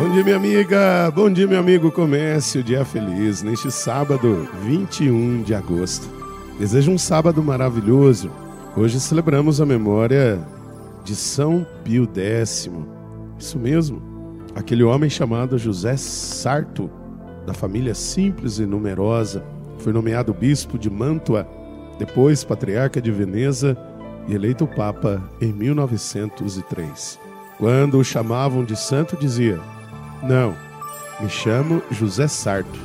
Bom 0.00 0.08
dia, 0.08 0.24
minha 0.24 0.36
amiga. 0.36 1.10
Bom 1.14 1.30
dia, 1.30 1.46
meu 1.46 1.60
amigo. 1.60 1.92
Comece 1.92 2.60
o 2.60 2.64
dia 2.64 2.86
feliz 2.86 3.42
neste 3.42 3.70
sábado, 3.70 4.48
21 4.62 5.42
de 5.42 5.54
agosto. 5.54 6.08
Desejo 6.58 6.90
um 6.90 6.96
sábado 6.96 7.42
maravilhoso. 7.42 8.30
Hoje 8.74 8.98
celebramos 8.98 9.60
a 9.60 9.66
memória 9.66 10.40
de 11.04 11.14
São 11.14 11.66
Pio 11.84 12.08
X. 12.16 12.70
Isso 13.38 13.58
mesmo, 13.58 14.00
aquele 14.54 14.82
homem 14.82 15.10
chamado 15.10 15.58
José 15.58 15.98
Sarto, 15.98 16.90
da 17.46 17.52
família 17.52 17.94
simples 17.94 18.58
e 18.58 18.64
numerosa, 18.64 19.44
foi 19.80 19.92
nomeado 19.92 20.32
bispo 20.32 20.78
de 20.78 20.88
Mantua, 20.88 21.46
depois 21.98 22.42
patriarca 22.42 23.02
de 23.02 23.10
Veneza 23.10 23.76
e 24.26 24.34
eleito 24.34 24.66
papa 24.66 25.22
em 25.42 25.52
1903. 25.52 27.20
Quando 27.58 27.98
o 27.98 28.04
chamavam 28.04 28.64
de 28.64 28.74
santo, 28.74 29.14
dizia: 29.14 29.60
não, 30.22 30.54
me 31.20 31.28
chamo 31.28 31.82
José 31.90 32.28
Sarto. 32.28 32.78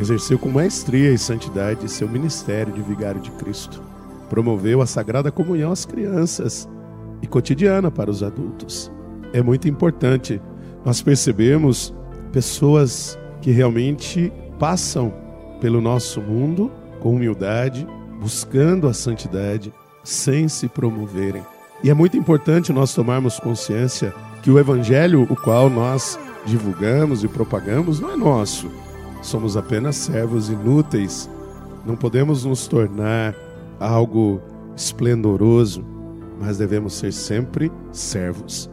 Exerceu 0.00 0.38
com 0.38 0.48
maestria 0.48 1.12
e 1.12 1.18
santidade 1.18 1.90
seu 1.90 2.08
ministério 2.08 2.72
de 2.72 2.82
vigário 2.82 3.20
de 3.20 3.30
Cristo. 3.32 3.82
Promoveu 4.28 4.80
a 4.80 4.86
sagrada 4.86 5.30
comunhão 5.30 5.70
às 5.70 5.84
crianças 5.84 6.68
e 7.20 7.26
cotidiana 7.26 7.90
para 7.90 8.10
os 8.10 8.22
adultos. 8.22 8.90
É 9.32 9.42
muito 9.42 9.68
importante 9.68 10.40
nós 10.84 11.02
percebemos 11.02 11.94
pessoas 12.32 13.18
que 13.40 13.50
realmente 13.50 14.32
passam 14.58 15.12
pelo 15.60 15.80
nosso 15.80 16.20
mundo 16.20 16.70
com 17.00 17.14
humildade, 17.14 17.86
buscando 18.20 18.88
a 18.88 18.94
santidade, 18.94 19.72
sem 20.02 20.48
se 20.48 20.68
promoverem. 20.68 21.42
E 21.82 21.90
é 21.90 21.94
muito 21.94 22.16
importante 22.16 22.72
nós 22.72 22.94
tomarmos 22.94 23.38
consciência 23.38 24.14
que 24.42 24.50
o 24.50 24.58
evangelho, 24.58 25.26
o 25.28 25.36
qual 25.36 25.68
nós 25.68 26.18
divulgamos 26.44 27.22
e 27.22 27.28
propagamos 27.28 28.00
não 28.00 28.12
é 28.12 28.16
nosso. 28.16 28.70
Somos 29.22 29.56
apenas 29.56 29.96
servos 29.96 30.48
inúteis. 30.48 31.30
Não 31.86 31.96
podemos 31.96 32.44
nos 32.44 32.66
tornar 32.66 33.34
algo 33.78 34.40
esplendoroso, 34.76 35.84
mas 36.40 36.58
devemos 36.58 36.94
ser 36.94 37.12
sempre 37.12 37.70
servos. 37.92 38.70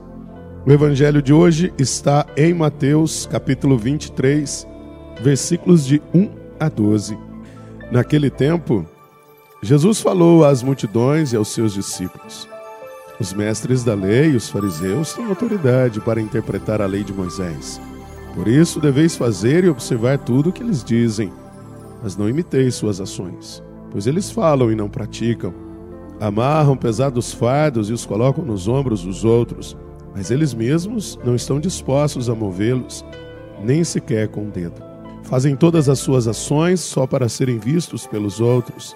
O 0.66 0.72
evangelho 0.72 1.22
de 1.22 1.34
hoje 1.34 1.74
está 1.78 2.26
em 2.36 2.54
Mateus, 2.54 3.26
capítulo 3.26 3.78
23, 3.78 4.68
versículos 5.22 5.86
de 5.86 6.02
1 6.14 6.30
a 6.60 6.70
12. 6.70 7.18
Naquele 7.92 8.30
tempo, 8.30 8.86
Jesus 9.62 10.00
falou 10.00 10.46
às 10.46 10.62
multidões 10.62 11.34
e 11.34 11.36
aos 11.36 11.50
seus 11.50 11.74
discípulos: 11.74 12.48
os 13.20 13.34
mestres 13.34 13.84
da 13.84 13.94
lei 13.94 14.32
e 14.32 14.36
os 14.36 14.50
fariseus 14.50 15.14
têm 15.14 15.26
autoridade 15.26 16.00
para 16.00 16.22
interpretar 16.22 16.82
a 16.82 16.86
lei 16.86 17.04
de 17.04 17.14
Moisés. 17.14 17.80
Por 18.34 18.48
isso 18.48 18.80
deveis 18.80 19.16
fazer 19.16 19.66
e 19.66 19.70
observar 19.70 20.18
tudo 20.20 20.50
o 20.50 20.54
que 20.54 20.64
eles 20.64 20.84
dizem, 20.84 21.32
mas 22.02 22.16
não 22.16 22.30
imiteis 22.30 22.76
suas 22.76 23.02
ações, 23.02 23.62
pois 23.92 24.08
eles 24.08 24.32
falam 24.32 24.72
e 24.72 24.76
não 24.76 24.90
praticam. 24.90 25.54
Amarram 26.20 26.78
pesados 26.78 27.34
fardos 27.34 27.90
e 27.90 27.94
os 27.94 28.06
colocam 28.06 28.46
nos 28.46 28.68
ombros 28.68 29.04
dos 29.04 29.26
outros, 29.26 29.76
mas 30.16 30.32
eles 30.32 30.54
mesmos 30.54 31.20
não 31.24 31.36
estão 31.36 31.60
dispostos 31.60 32.30
a 32.30 32.36
movê-los, 32.36 33.04
nem 33.64 33.84
sequer 33.84 34.28
com 34.30 34.48
o 34.48 34.52
dedo. 34.52 34.82
Fazem 35.24 35.56
todas 35.56 35.90
as 35.90 36.00
suas 36.00 36.28
ações 36.28 36.80
só 36.80 37.06
para 37.06 37.30
serem 37.30 37.60
vistos 37.60 38.08
pelos 38.08 38.40
outros. 38.40 38.96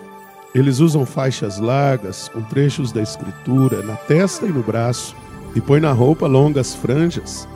Eles 0.53 0.79
usam 0.79 1.05
faixas 1.05 1.57
largas 1.57 2.29
com 2.29 2.41
trechos 2.43 2.91
da 2.91 3.01
escritura 3.01 3.81
na 3.81 3.95
testa 3.95 4.45
e 4.45 4.49
no 4.49 4.61
braço 4.61 5.15
e 5.55 5.61
põem 5.61 5.81
na 5.81 5.91
roupa 5.91 6.27
longas 6.27 6.75
franjas. 6.75 7.47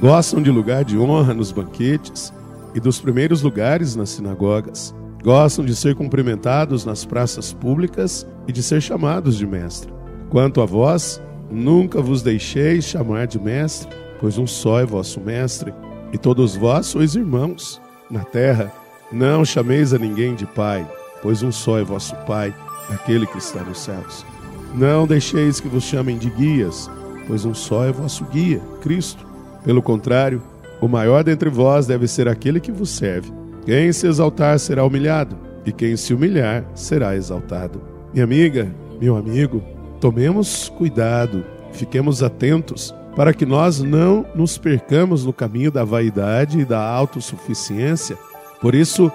Gostam 0.00 0.42
de 0.42 0.50
lugar 0.50 0.84
de 0.84 0.98
honra 0.98 1.32
nos 1.32 1.52
banquetes 1.52 2.32
e 2.74 2.80
dos 2.80 3.00
primeiros 3.00 3.40
lugares 3.40 3.94
nas 3.94 4.10
sinagogas. 4.10 4.92
Gostam 5.22 5.64
de 5.64 5.76
ser 5.76 5.94
cumprimentados 5.94 6.84
nas 6.84 7.04
praças 7.04 7.52
públicas 7.52 8.26
e 8.48 8.52
de 8.52 8.62
ser 8.62 8.82
chamados 8.82 9.36
de 9.36 9.46
mestre. 9.46 9.92
Quanto 10.28 10.60
a 10.60 10.66
vós, 10.66 11.22
nunca 11.48 12.02
vos 12.02 12.20
deixeis 12.20 12.84
chamar 12.84 13.28
de 13.28 13.40
mestre, 13.40 13.88
pois 14.20 14.38
um 14.38 14.46
só 14.46 14.80
é 14.80 14.84
vosso 14.84 15.20
mestre, 15.20 15.72
e 16.12 16.18
todos 16.18 16.56
vós 16.56 16.86
sois 16.86 17.14
irmãos. 17.14 17.80
Na 18.10 18.24
terra, 18.24 18.72
não 19.10 19.44
chameis 19.44 19.94
a 19.94 19.98
ninguém 19.98 20.34
de 20.34 20.44
pai, 20.44 20.86
pois 21.24 21.42
um 21.42 21.50
só 21.50 21.78
é 21.78 21.82
vosso 21.82 22.14
Pai, 22.26 22.54
aquele 22.90 23.26
que 23.26 23.38
está 23.38 23.62
nos 23.62 23.80
céus. 23.80 24.24
Não 24.74 25.06
deixeis 25.06 25.58
que 25.58 25.68
vos 25.68 25.82
chamem 25.82 26.18
de 26.18 26.28
guias, 26.28 26.90
pois 27.26 27.46
um 27.46 27.54
só 27.54 27.86
é 27.86 27.90
vosso 27.90 28.24
guia, 28.26 28.60
Cristo. 28.82 29.26
Pelo 29.64 29.80
contrário, 29.80 30.42
o 30.82 30.86
maior 30.86 31.24
dentre 31.24 31.48
vós 31.48 31.86
deve 31.86 32.06
ser 32.06 32.28
aquele 32.28 32.60
que 32.60 32.70
vos 32.70 32.90
serve. 32.90 33.32
Quem 33.64 33.90
se 33.90 34.06
exaltar 34.06 34.58
será 34.58 34.84
humilhado, 34.84 35.36
e 35.64 35.72
quem 35.72 35.96
se 35.96 36.12
humilhar 36.12 36.62
será 36.74 37.16
exaltado. 37.16 37.80
Minha 38.12 38.24
amiga, 38.24 38.70
meu 39.00 39.16
amigo, 39.16 39.62
tomemos 40.00 40.68
cuidado, 40.68 41.42
fiquemos 41.72 42.22
atentos 42.22 42.94
para 43.16 43.32
que 43.32 43.46
nós 43.46 43.80
não 43.80 44.26
nos 44.34 44.58
percamos 44.58 45.24
no 45.24 45.32
caminho 45.32 45.70
da 45.70 45.84
vaidade 45.84 46.60
e 46.60 46.64
da 46.64 46.80
autossuficiência. 46.80 48.18
Por 48.60 48.74
isso, 48.74 49.10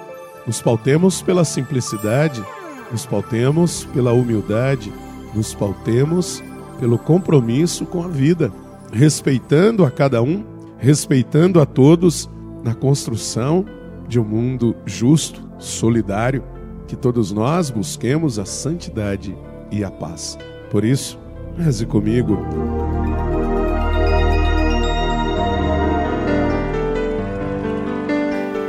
nos 0.50 0.60
pautemos 0.60 1.22
pela 1.22 1.44
simplicidade, 1.44 2.44
nos 2.90 3.06
pautemos 3.06 3.84
pela 3.94 4.12
humildade, 4.12 4.92
nos 5.32 5.54
pautemos 5.54 6.42
pelo 6.80 6.98
compromisso 6.98 7.86
com 7.86 8.02
a 8.02 8.08
vida, 8.08 8.52
respeitando 8.92 9.84
a 9.84 9.92
cada 9.92 10.20
um, 10.20 10.44
respeitando 10.76 11.60
a 11.60 11.66
todos 11.66 12.28
na 12.64 12.74
construção 12.74 13.64
de 14.08 14.18
um 14.18 14.24
mundo 14.24 14.74
justo, 14.84 15.40
solidário, 15.56 16.42
que 16.88 16.96
todos 16.96 17.30
nós 17.30 17.70
busquemos 17.70 18.36
a 18.36 18.44
santidade 18.44 19.38
e 19.70 19.84
a 19.84 19.90
paz. 19.90 20.36
Por 20.68 20.84
isso, 20.84 21.16
reze 21.56 21.86
comigo. 21.86 22.36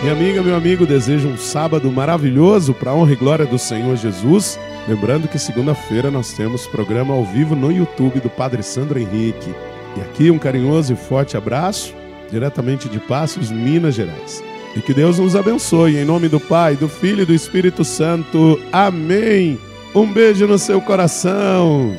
Minha 0.00 0.14
amiga, 0.14 0.42
meu 0.42 0.56
amigo, 0.56 0.86
desejo 0.86 1.28
um 1.28 1.36
sábado 1.36 1.92
maravilhoso 1.92 2.72
para 2.72 2.90
a 2.90 2.94
honra 2.94 3.12
e 3.12 3.16
glória 3.16 3.44
do 3.44 3.58
Senhor 3.58 3.94
Jesus. 3.96 4.58
Lembrando 4.88 5.28
que 5.28 5.38
segunda-feira 5.38 6.10
nós 6.10 6.32
temos 6.32 6.66
programa 6.66 7.12
ao 7.12 7.22
vivo 7.22 7.54
no 7.54 7.70
YouTube 7.70 8.18
do 8.18 8.30
Padre 8.30 8.62
Sandro 8.62 8.98
Henrique. 8.98 9.54
E 9.98 10.00
aqui 10.00 10.30
um 10.30 10.38
carinhoso 10.38 10.94
e 10.94 10.96
forte 10.96 11.36
abraço, 11.36 11.94
diretamente 12.30 12.88
de 12.88 12.98
Passos, 12.98 13.50
Minas 13.50 13.94
Gerais. 13.94 14.42
E 14.74 14.80
que 14.80 14.94
Deus 14.94 15.18
nos 15.18 15.36
abençoe, 15.36 15.98
em 15.98 16.04
nome 16.04 16.28
do 16.28 16.40
Pai, 16.40 16.76
do 16.76 16.88
Filho 16.88 17.20
e 17.20 17.26
do 17.26 17.34
Espírito 17.34 17.84
Santo. 17.84 18.58
Amém. 18.72 19.58
Um 19.94 20.10
beijo 20.10 20.46
no 20.46 20.58
seu 20.58 20.80
coração. 20.80 21.94